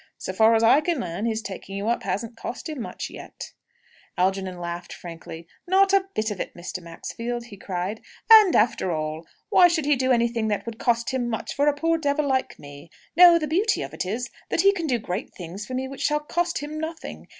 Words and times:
So 0.17 0.33
far 0.33 0.55
as 0.55 0.63
I 0.63 0.81
can 0.81 0.99
learn, 0.99 1.27
his 1.27 1.43
taking 1.43 1.77
you 1.77 1.87
up 1.87 2.01
hasn't 2.01 2.35
cost 2.35 2.67
him 2.67 2.81
much 2.81 3.11
yet." 3.11 3.51
Algernon 4.17 4.57
laughed 4.57 4.91
frankly. 4.93 5.47
"Not 5.67 5.93
a 5.93 6.05
bit 6.15 6.31
of 6.31 6.39
it, 6.39 6.55
Mr. 6.55 6.81
Maxfield!" 6.81 7.45
he 7.45 7.55
cried. 7.55 8.01
"And, 8.31 8.55
after 8.55 8.91
all, 8.91 9.27
why 9.49 9.67
should 9.67 9.85
he 9.85 9.95
do 9.95 10.11
anything 10.11 10.47
that 10.47 10.65
would 10.65 10.79
cost 10.79 11.11
him 11.11 11.29
much, 11.29 11.53
for 11.53 11.67
a 11.67 11.75
poor 11.75 11.99
devil 11.99 12.25
like 12.27 12.57
me? 12.57 12.89
No; 13.15 13.37
the 13.37 13.45
beauty 13.45 13.83
of 13.83 13.93
it 13.93 14.03
is, 14.03 14.31
that 14.49 14.61
he 14.61 14.73
can 14.73 14.87
do 14.87 14.97
great 14.97 15.35
things 15.35 15.67
for 15.67 15.75
me 15.75 15.87
which 15.87 16.01
shall 16.01 16.21
cost 16.21 16.57
him 16.63 16.79
nothing! 16.79 17.27